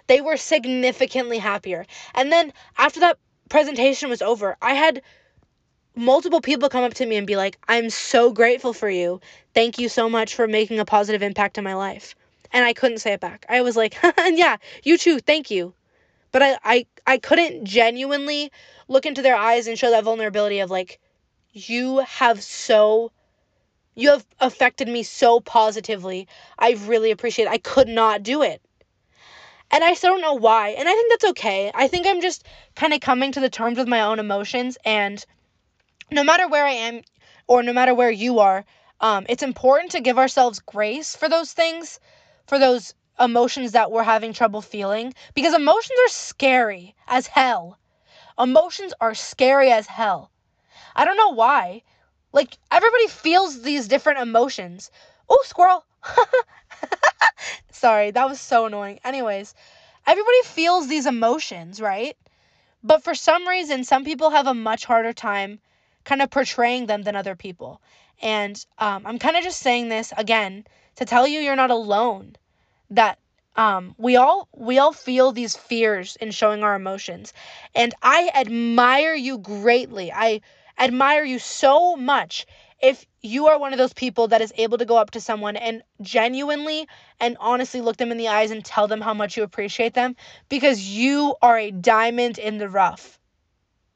[0.08, 1.86] They were significantly happier.
[2.16, 5.02] And then after that presentation was over, I had
[5.96, 9.20] multiple people come up to me and be like, I'm so grateful for you.
[9.54, 12.16] Thank you so much for making a positive impact in my life.
[12.52, 13.46] And I couldn't say it back.
[13.50, 15.74] I was like, yeah, you too, thank you.
[16.32, 18.52] But I, I, I couldn't genuinely
[18.88, 21.00] look into their eyes and show that vulnerability of like,
[21.58, 23.12] you have so
[23.96, 26.28] you have affected me so positively.
[26.60, 27.52] I really appreciate it.
[27.52, 28.62] I could not do it.
[29.72, 30.70] And I still don't know why.
[30.70, 31.72] And I think that's okay.
[31.74, 34.78] I think I'm just kind of coming to the terms with my own emotions.
[34.86, 35.26] And
[36.12, 37.02] no matter where I am
[37.48, 38.66] or no matter where you are,
[39.00, 42.00] Um, it's important to give ourselves grace for those things,
[42.48, 47.78] for those emotions that we're having trouble feeling, because emotions are scary as hell.
[48.40, 50.32] Emotions are scary as hell.
[50.98, 51.84] I don't know why.
[52.34, 54.92] Like, everybody feels these different emotions.
[55.30, 55.86] Oh, squirrel.
[57.72, 59.00] Sorry, that was so annoying.
[59.04, 59.54] Anyways,
[60.06, 62.18] everybody feels these emotions, right?
[62.84, 65.60] But for some reason, some people have a much harder time
[66.04, 67.82] kind of portraying them than other people.
[68.22, 72.36] And um, I'm kind of just saying this again to tell you you're not alone.
[72.90, 73.20] That
[73.56, 77.34] um, we all we all feel these fears in showing our emotions,
[77.76, 80.12] and I admire you greatly.
[80.12, 80.42] I
[80.78, 82.46] admire you so much
[82.82, 85.56] if you are one of those people that is able to go up to someone
[85.56, 86.88] and genuinely
[87.20, 90.16] and honestly look them in the eyes and tell them how much you appreciate them
[90.50, 93.20] because you are a diamond in the rough.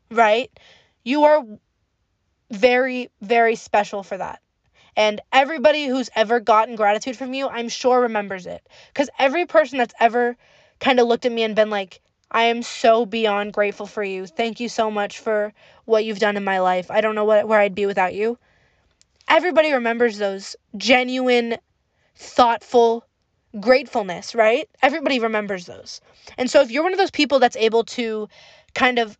[0.10, 0.52] Right?
[1.04, 1.46] You are
[2.50, 4.42] very, very special for that.
[4.98, 8.68] And everybody who's ever gotten gratitude from you, I'm sure remembers it.
[8.90, 10.36] Because every person that's ever
[10.80, 14.26] kind of looked at me and been like, I am so beyond grateful for you.
[14.26, 16.90] Thank you so much for what you've done in my life.
[16.90, 18.38] I don't know what, where I'd be without you.
[19.28, 21.58] Everybody remembers those genuine,
[22.16, 23.06] thoughtful,
[23.60, 24.70] gratefulness, right?
[24.82, 26.00] Everybody remembers those.
[26.38, 28.30] And so if you're one of those people that's able to
[28.74, 29.18] kind of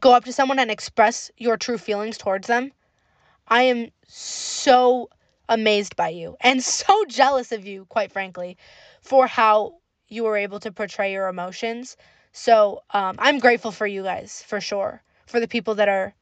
[0.00, 2.72] go up to someone and express your true feelings towards them,
[3.48, 5.10] I am so
[5.48, 8.56] amazed by you and so jealous of you, quite frankly,
[9.02, 9.74] for how
[10.08, 11.96] you were able to portray your emotions.
[12.32, 16.14] So um, I'm grateful for you guys, for sure, for the people that are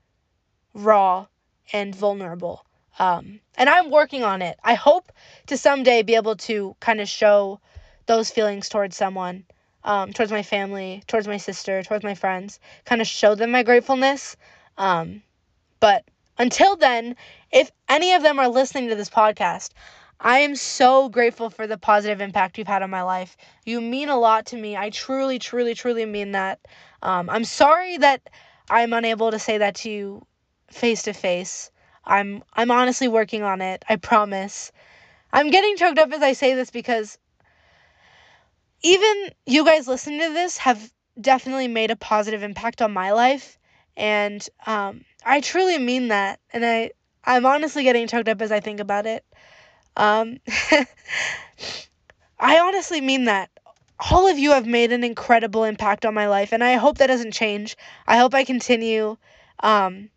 [0.74, 1.26] raw
[1.72, 2.64] and vulnerable.
[2.98, 4.58] Um, and I'm working on it.
[4.62, 5.10] I hope
[5.46, 7.60] to someday be able to kind of show
[8.06, 9.44] those feelings towards someone
[9.84, 13.62] um, towards my family, towards my sister, towards my friends, kind of show them my
[13.62, 14.36] gratefulness.
[14.78, 15.22] Um,
[15.80, 16.04] but
[16.38, 17.16] until then,
[17.52, 19.70] if any of them are listening to this podcast,
[20.20, 23.36] I am so grateful for the positive impact you've had on my life.
[23.64, 24.76] You mean a lot to me.
[24.76, 26.60] I truly, truly, truly mean that.
[27.02, 28.30] Um, I'm sorry that
[28.70, 30.26] I'm unable to say that to you
[30.70, 31.70] face to face.
[32.04, 33.84] I'm I'm honestly working on it.
[33.88, 34.72] I promise.
[35.32, 37.18] I'm getting choked up as I say this because
[38.82, 43.58] even you guys listening to this have definitely made a positive impact on my life
[43.96, 46.90] and um, i truly mean that and i
[47.24, 49.24] i'm honestly getting choked up as i think about it
[49.96, 50.38] um,
[52.38, 53.50] i honestly mean that
[54.10, 57.06] all of you have made an incredible impact on my life and i hope that
[57.06, 57.76] doesn't change
[58.06, 59.16] i hope i continue
[59.60, 60.10] um,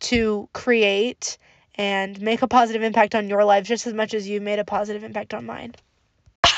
[0.00, 1.36] to create
[1.76, 4.64] and make a positive impact on your lives just as much as you made a
[4.64, 5.74] positive impact on mine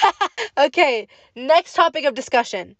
[0.59, 2.77] okay, next topic of discussion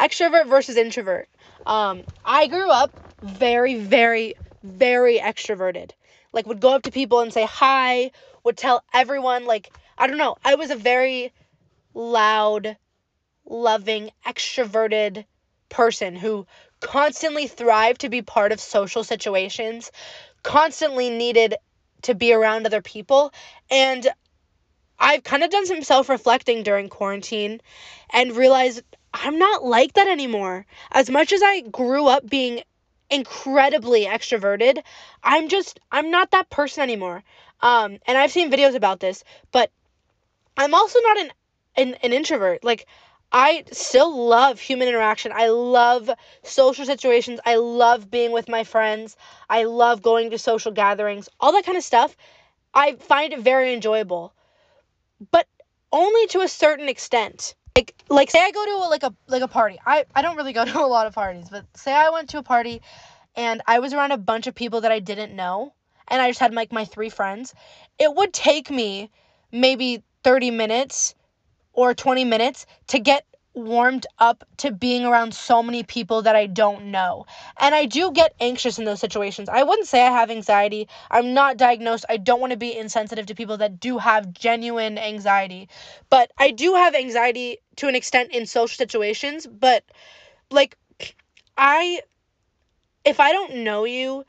[0.00, 1.28] extrovert versus introvert.
[1.66, 2.90] Um, I grew up
[3.22, 5.92] very, very, very extroverted.
[6.32, 8.10] Like, would go up to people and say hi,
[8.44, 11.32] would tell everyone, like, I don't know, I was a very
[11.94, 12.76] loud,
[13.46, 15.24] loving, extroverted
[15.68, 16.46] person who
[16.80, 19.90] constantly thrived to be part of social situations,
[20.42, 21.54] constantly needed
[22.02, 23.32] to be around other people,
[23.70, 24.06] and
[24.98, 27.60] I've kind of done some self reflecting during quarantine
[28.10, 30.66] and realized I'm not like that anymore.
[30.92, 32.62] As much as I grew up being
[33.10, 34.82] incredibly extroverted,
[35.22, 37.22] I'm just, I'm not that person anymore.
[37.60, 39.70] Um, and I've seen videos about this, but
[40.56, 41.30] I'm also not an,
[41.76, 42.64] an, an introvert.
[42.64, 42.86] Like,
[43.32, 45.32] I still love human interaction.
[45.34, 46.10] I love
[46.42, 47.40] social situations.
[47.44, 49.16] I love being with my friends.
[49.50, 52.16] I love going to social gatherings, all that kind of stuff.
[52.74, 54.34] I find it very enjoyable
[55.30, 55.46] but
[55.92, 57.54] only to a certain extent.
[57.76, 59.78] Like like say I go to a, like a like a party.
[59.84, 62.38] I I don't really go to a lot of parties, but say I went to
[62.38, 62.82] a party
[63.36, 65.74] and I was around a bunch of people that I didn't know
[66.08, 67.54] and I just had like my three friends.
[67.98, 69.10] It would take me
[69.52, 71.14] maybe 30 minutes
[71.72, 76.46] or 20 minutes to get warmed up to being around so many people that I
[76.46, 77.24] don't know.
[77.58, 79.48] And I do get anxious in those situations.
[79.48, 80.88] I wouldn't say I have anxiety.
[81.10, 82.04] I'm not diagnosed.
[82.08, 85.68] I don't want to be insensitive to people that do have genuine anxiety.
[86.10, 89.84] But I do have anxiety to an extent in social situations, but
[90.50, 90.76] like
[91.56, 92.00] I
[93.04, 94.24] if I don't know you,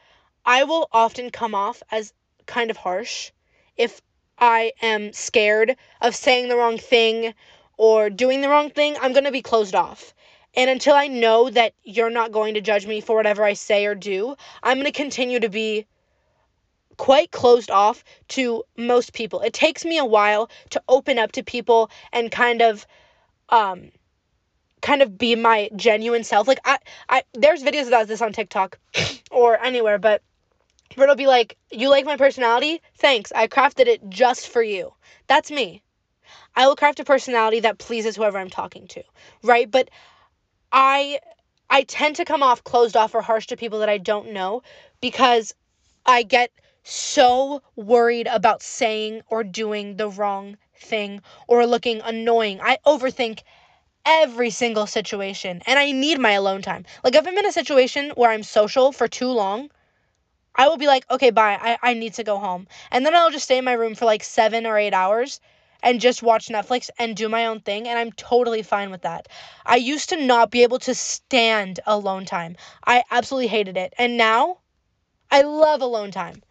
[0.45, 2.13] I will often come off as
[2.45, 3.31] kind of harsh
[3.77, 4.01] if
[4.37, 7.33] I am scared of saying the wrong thing
[7.77, 10.13] or doing the wrong thing, I'm going to be closed off.
[10.55, 13.85] And until I know that you're not going to judge me for whatever I say
[13.85, 15.85] or do, I'm going to continue to be
[16.97, 19.41] quite closed off to most people.
[19.41, 22.85] It takes me a while to open up to people and kind of
[23.49, 23.91] um
[24.81, 26.47] kind of be my genuine self.
[26.47, 26.77] Like I
[27.09, 28.79] I there's videos about this on TikTok
[29.31, 30.21] or anywhere, but
[30.95, 32.81] But it'll be like, you like my personality?
[32.97, 33.31] Thanks.
[33.35, 34.93] I crafted it just for you.
[35.27, 35.81] That's me.
[36.55, 39.03] I will craft a personality that pleases whoever I'm talking to,
[39.43, 39.69] right?
[39.69, 39.89] But
[40.71, 41.19] I
[41.69, 44.61] I tend to come off closed off or harsh to people that I don't know
[45.01, 45.53] because
[46.05, 46.51] I get
[46.83, 52.59] so worried about saying or doing the wrong thing or looking annoying.
[52.61, 53.41] I overthink
[54.05, 56.85] every single situation and I need my alone time.
[57.03, 59.71] Like if I'm in a situation where I'm social for too long,
[60.55, 61.57] I will be like, okay, bye.
[61.61, 62.67] I, I need to go home.
[62.91, 65.39] And then I'll just stay in my room for like seven or eight hours
[65.83, 67.87] and just watch Netflix and do my own thing.
[67.87, 69.27] And I'm totally fine with that.
[69.65, 72.55] I used to not be able to stand alone time.
[72.85, 73.93] I absolutely hated it.
[73.97, 74.59] And now
[75.29, 76.41] I love alone time.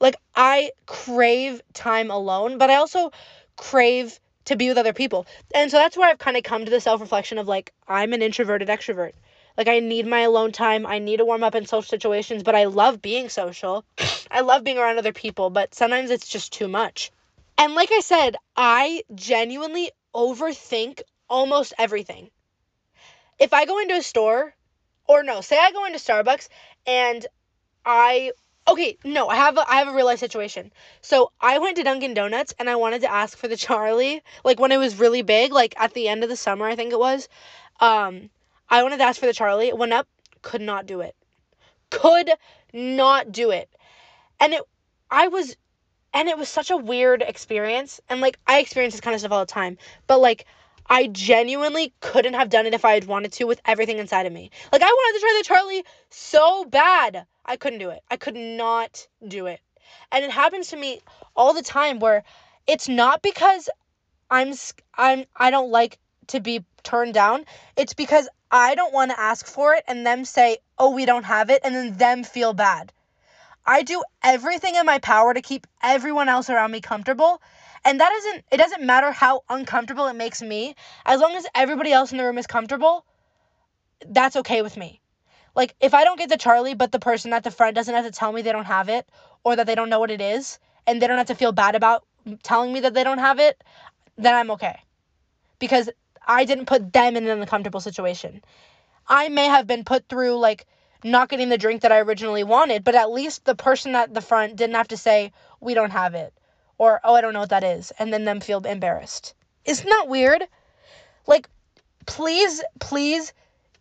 [0.00, 3.10] Like, I crave time alone, but I also
[3.56, 5.26] crave to be with other people.
[5.54, 8.12] And so that's where I've kind of come to the self reflection of like, I'm
[8.12, 9.12] an introverted extrovert.
[9.58, 10.86] Like I need my alone time.
[10.86, 13.84] I need to warm up in social situations, but I love being social.
[14.30, 17.10] I love being around other people, but sometimes it's just too much.
[17.58, 22.30] And like I said, I genuinely overthink almost everything.
[23.40, 24.54] If I go into a store,
[25.08, 26.48] or no, say I go into Starbucks
[26.86, 27.26] and
[27.84, 28.30] I
[28.68, 30.70] okay, no, I have a, I have a real life situation.
[31.00, 34.60] So I went to Dunkin' Donuts and I wanted to ask for the Charli, like
[34.60, 36.98] when it was really big, like at the end of the summer, I think it
[36.98, 37.28] was.
[37.80, 38.30] Um,
[38.70, 39.68] I wanted to ask for the Charli.
[39.68, 40.08] It went up,
[40.42, 41.16] could not do it.
[41.90, 42.30] Could
[42.72, 43.68] not do it.
[44.40, 44.62] And it,
[45.10, 45.56] I was,
[46.12, 48.00] and it was such a weird experience.
[48.08, 49.78] And like, I experience this kind of stuff all the time.
[50.06, 50.46] But like,
[50.90, 54.32] I genuinely couldn't have done it if I had wanted to with everything inside of
[54.32, 54.50] me.
[54.72, 57.26] Like, I wanted to try the Charli so bad.
[57.44, 58.00] I couldn't do it.
[58.10, 59.60] I could not do it.
[60.12, 61.00] And it happens to me
[61.34, 62.22] all the time where
[62.66, 63.68] it's not because
[64.30, 64.52] I'm
[64.96, 67.44] I'm I don't like to be turned down.
[67.76, 71.24] It's because I don't want to ask for it and them say, oh, we don't
[71.24, 72.92] have it, and then them feel bad.
[73.66, 77.42] I do everything in my power to keep everyone else around me comfortable.
[77.84, 80.74] And that isn't, it doesn't matter how uncomfortable it makes me.
[81.04, 83.04] As long as everybody else in the room is comfortable,
[84.06, 85.00] that's okay with me.
[85.54, 88.04] Like, if I don't get the Charli, but the person at the front doesn't have
[88.04, 89.08] to tell me they don't have it
[89.44, 91.74] or that they don't know what it is, and they don't have to feel bad
[91.74, 92.04] about
[92.42, 93.62] telling me that they don't have it,
[94.16, 94.80] then I'm okay.
[95.58, 95.90] Because
[96.28, 98.42] I didn't put them in an uncomfortable situation.
[99.08, 100.66] I may have been put through like
[101.02, 104.20] not getting the drink that I originally wanted, but at least the person at the
[104.20, 106.34] front didn't have to say, we don't have it,
[106.76, 109.34] or oh, I don't know what that is, and then them feel embarrassed.
[109.64, 110.44] Isn't that weird?
[111.26, 111.48] Like,
[112.06, 113.32] please, please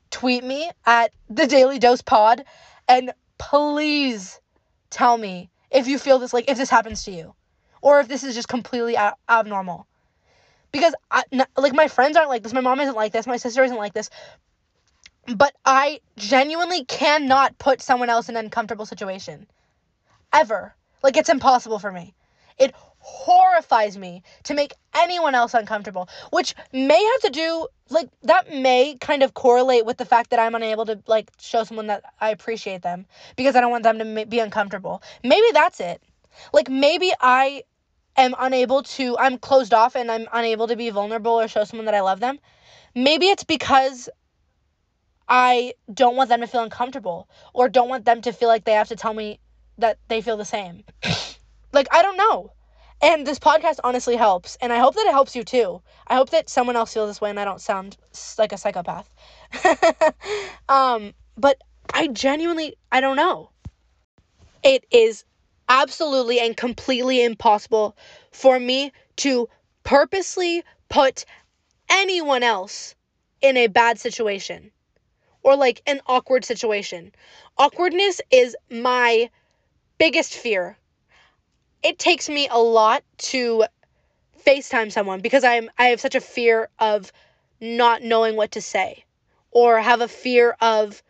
[0.10, 2.46] tweet me at the Daily Dose Pod
[2.88, 4.40] and please
[4.90, 7.34] tell me if you feel this, like, if this happens to you,
[7.82, 8.96] or if this is just completely
[9.28, 9.88] abnormal
[10.72, 11.24] because I,
[11.58, 12.54] like my friends aren't like this.
[12.54, 13.28] My mom isn't like this.
[13.28, 14.10] My sister isn't like this.
[15.36, 19.48] But i genuinely cannot put someone else in an uncomfortable situation.
[20.34, 20.76] Ever.
[21.04, 22.14] Like it's impossible for me.
[22.58, 28.52] It horrifies me to make anyone else uncomfortable which may have to do like that
[28.54, 32.04] may kind of correlate with the fact that i'm unable to like show someone that
[32.20, 33.06] i appreciate them
[33.38, 35.02] because i don't want them to be uncomfortable.
[35.24, 36.02] Maybe that's it.
[36.52, 37.64] Like maybe i
[38.18, 41.86] am unable to, I'm closed off and I'm unable to be vulnerable or show someone
[41.86, 42.40] that I love them,
[42.96, 44.10] maybe it's because
[45.28, 48.74] I don't want them to feel uncomfortable or don't want them to feel like they
[48.74, 49.40] have to tell me
[49.78, 50.84] that they feel the same.
[51.74, 52.52] like, I don't know.
[53.02, 54.58] And this podcast honestly helps.
[54.62, 55.82] And I hope that it helps you too.
[56.08, 57.98] I hope that someone else feels this way and I don't sound
[58.40, 59.10] like a psychopath.
[60.70, 61.62] um, but
[61.94, 63.52] I genuinely, I don't know.
[64.64, 65.26] It is
[65.70, 67.96] absolutely and completely impossible
[68.32, 69.50] for me to
[69.84, 71.26] purposely put
[71.90, 72.96] anyone else
[73.42, 74.72] in a bad situation
[75.44, 77.12] or like an awkward situation.
[77.58, 79.30] Awkwardness is my
[79.98, 80.78] biggest fear.
[81.84, 83.66] It takes me a lot to
[84.46, 87.12] FaceTime someone because I'm I have such a fear of
[87.60, 89.06] not knowing what to say
[89.52, 91.02] or have a fear of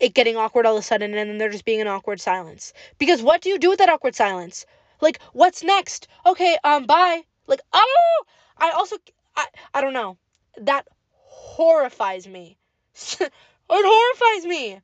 [0.00, 2.72] it getting awkward all of a sudden and then there just being an awkward silence.
[2.98, 4.66] Because what do you do with that awkward silence?
[5.00, 6.08] Like, what's next?
[6.26, 7.22] Okay, um, bye.
[7.46, 8.24] Like, oh,
[8.58, 8.96] I also,
[9.36, 10.16] I, I don't know.
[10.60, 12.58] That horrifies me.
[13.20, 13.32] it
[13.70, 14.80] horrifies me.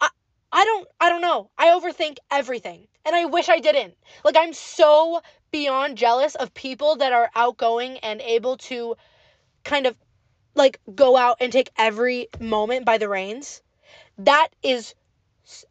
[0.00, 0.08] I,
[0.52, 1.50] I don't, I don't know.
[1.58, 2.86] I overthink everything.
[3.04, 3.94] And I wish I didn't.
[4.24, 8.96] Like, I'm so beyond jealous of people that are outgoing and able to
[9.64, 9.96] kind of
[10.54, 13.62] like go out and take every moment by the reins.
[14.18, 14.94] That is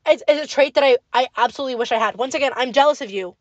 [0.06, 2.18] it's, it's a trait that I, I absolutely wish I had.
[2.18, 3.36] Once again, I'm jealous of you.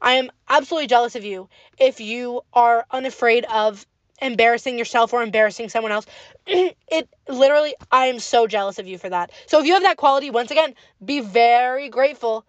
[0.00, 1.48] I am absolutely jealous of you
[1.78, 3.86] if you are unafraid of
[4.20, 6.06] embarrassing yourself or embarrassing someone else.
[6.46, 9.30] it literally, I am so jealous of you for that.
[9.46, 12.44] So if you have that quality, once again, be very grateful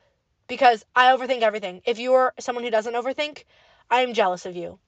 [0.47, 1.81] because I overthink everything.
[1.85, 3.43] If you are someone who doesn't overthink,
[3.89, 4.79] I am jealous of you.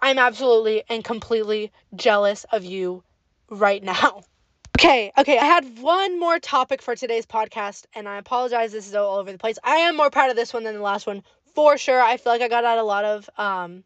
[0.00, 3.02] I'm absolutely and completely jealous of you
[3.50, 4.22] right now.
[4.78, 8.94] Okay, okay, I had one more topic for today's podcast, and I apologize, this is
[8.94, 9.58] all over the place.
[9.64, 11.24] I am more proud of this one than the last one,
[11.56, 12.00] for sure.
[12.00, 13.82] I feel like I got out a lot of um,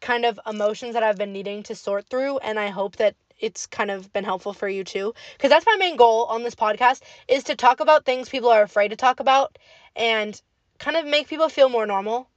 [0.00, 3.66] kind of emotions that I've been needing to sort through, and I hope that it's
[3.66, 5.14] kind of been helpful for you too.
[5.32, 8.62] Because that's my main goal on this podcast is to talk about things people are
[8.62, 9.58] afraid to talk about
[9.96, 10.40] and
[10.78, 12.28] kind of make people feel more normal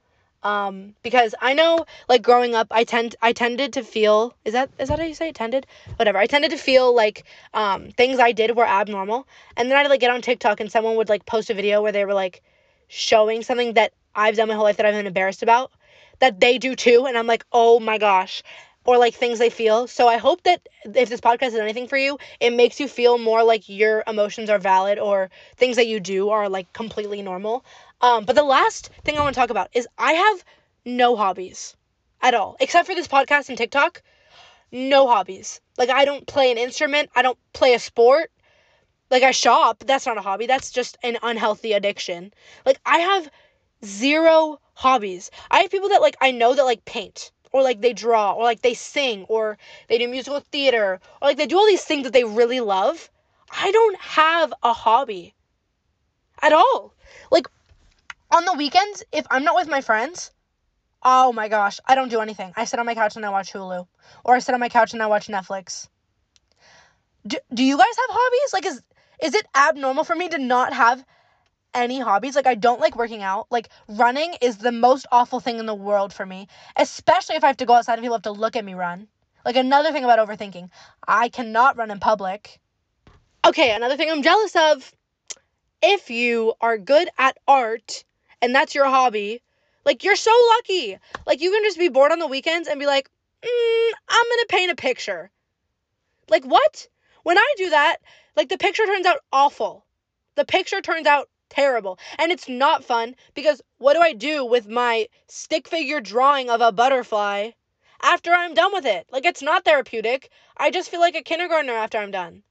[0.42, 4.70] um because i know like growing up i tend i tended to feel is that
[4.78, 5.34] is that how you say it?
[5.34, 5.66] Tended?
[5.96, 6.18] Whatever.
[6.18, 7.24] I tended to feel like
[7.54, 9.26] um things i did were abnormal.
[9.56, 11.92] And then i'd like get on tiktok and someone would like post a video where
[11.92, 12.42] they were like
[12.86, 15.72] showing something that i've done my whole life that i've been embarrassed about
[16.20, 17.06] that they do too.
[17.06, 18.42] And i'm like oh my gosh.
[18.84, 19.86] Or like things they feel.
[19.86, 23.18] So I hope that if this podcast is anything for you, it makes you feel
[23.18, 27.66] more like your emotions are valid or things that you do are like completely normal.
[28.00, 30.44] Um, but the last thing I want to talk about is I have
[30.84, 31.76] no hobbies
[32.20, 34.02] at all, except for this podcast and TikTok.
[34.70, 35.60] No hobbies.
[35.76, 37.10] Like I don't play an instrument.
[37.14, 38.30] I don't play a sport.
[39.10, 39.84] Like I shop.
[39.86, 40.46] That's not a hobby.
[40.46, 42.32] That's just an unhealthy addiction.
[42.66, 43.30] Like I have
[43.84, 45.30] zero hobbies.
[45.50, 48.44] I have people that like I know that like paint or like they draw or
[48.44, 52.04] like they sing or they do musical theater or like they do all these things
[52.04, 53.10] that they really love.
[53.50, 55.34] I don't have a hobby
[56.42, 56.94] at all.
[57.30, 57.48] Like
[58.30, 60.30] on the weekends, if I'm not with my friends,
[61.02, 62.52] oh my gosh, I don't do anything.
[62.56, 63.86] I sit on my couch and I watch Hulu
[64.24, 65.88] or I sit on my couch and I watch Netflix.
[67.26, 68.52] Do, do you guys have hobbies?
[68.52, 68.82] Like is
[69.22, 71.04] is it abnormal for me to not have
[71.74, 72.36] any hobbies.
[72.36, 73.46] Like I don't like working out.
[73.50, 77.48] Like running is the most awful thing in the world for me, especially if I
[77.48, 79.08] have to go outside and people have to look at me run.
[79.44, 80.68] Like another thing about overthinking,
[81.06, 82.60] I cannot run in public.
[83.46, 84.92] Okay, another thing I'm jealous of.
[85.80, 88.04] If you are good at art
[88.42, 89.42] and that's your hobby,
[89.84, 90.98] like you're so lucky.
[91.26, 93.08] Like you can just be bored on the weekends and be like,
[93.42, 95.30] mm, I'm gonna paint a picture.
[96.28, 96.88] Like what?
[97.22, 97.98] When I do that,
[98.36, 99.84] like the picture turns out awful.
[100.34, 101.98] The picture turns out terrible.
[102.18, 106.60] And it's not fun because what do I do with my stick figure drawing of
[106.60, 107.50] a butterfly
[108.02, 109.06] after I'm done with it?
[109.10, 110.30] Like, it's not therapeutic.
[110.56, 112.42] I just feel like a kindergartner after I'm done.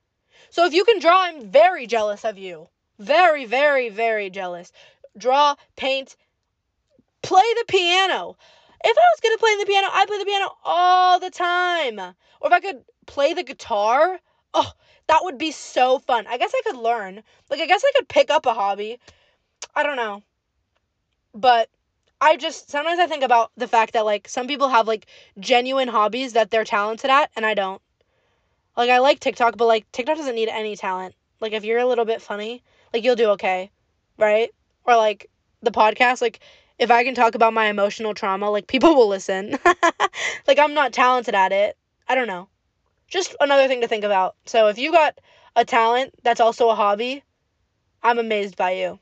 [0.50, 2.70] So if you can draw, I'm very jealous of you.
[3.00, 4.72] Very, very, very jealous.
[5.18, 6.16] Draw, paint,
[7.22, 8.38] play the piano.
[8.84, 12.00] If I was gonna play the piano, I'd play the piano all the time.
[12.00, 14.20] Or if I could play the guitar,
[14.54, 14.72] oh,
[15.08, 16.28] that would be so fun.
[16.28, 17.24] I guess I could learn.
[17.50, 19.00] Like, I guess I could pick up a hobby.
[19.76, 20.24] I don't know.
[21.34, 21.70] But
[22.20, 25.06] I just sometimes I think about the fact that like some people have like
[25.40, 27.82] genuine hobbies that they're talented at and I don't.
[28.76, 31.16] Like I like TikTok, but like TikTok doesn't need any talent.
[31.40, 32.64] Like if you're a little bit funny,
[32.94, 33.70] like you'll do okay,
[34.18, 34.52] right?
[34.88, 35.30] Or like
[35.62, 36.40] the podcast, like
[36.80, 39.58] if I can talk about my emotional trauma, like people will listen.
[40.48, 41.78] like I'm not talented at it.
[42.08, 42.50] I don't know
[43.08, 44.36] just another thing to think about.
[44.46, 45.20] So if you got
[45.56, 47.24] a talent that's also a hobby,
[48.04, 49.00] I'm amazed by you.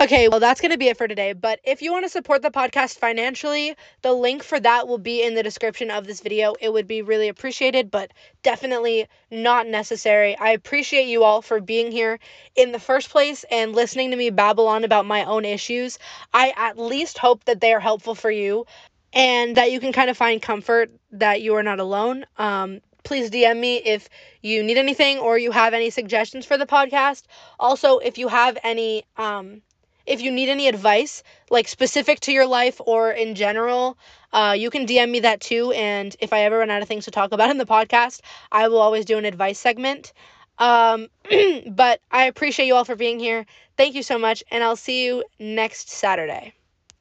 [0.00, 1.32] Okay, well, that's going to be it for today.
[1.34, 5.22] But if you want to support the podcast financially, the link for that will be
[5.22, 6.54] in the description of this video.
[6.60, 8.10] It would be really appreciated, but
[8.42, 10.36] definitely not necessary.
[10.36, 12.18] I appreciate you all for being here
[12.56, 15.98] in the first place and listening to me babble on about my own issues.
[16.32, 18.66] I at least hope that they are helpful for you
[19.12, 22.26] and that you can kind of find comfort that you are not alone.
[22.36, 24.08] Um, please DM me if
[24.42, 27.22] you need anything or you have any suggestions for the podcast.
[27.60, 29.62] Also, if you have any um
[30.06, 33.96] if you need any advice, like specific to your life or in general,
[34.32, 35.72] uh, you can DM me that too.
[35.72, 38.20] And if I ever run out of things to talk about in the podcast,
[38.52, 40.12] I will always do an advice segment.
[40.58, 41.08] Um,
[41.70, 43.46] but I appreciate you all for being here.
[43.76, 46.54] Thank you so much, and I'll see you next Saturday.